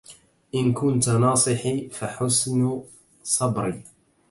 [0.55, 2.83] إن كنت ناصحي فحسن
[3.23, 3.83] صبري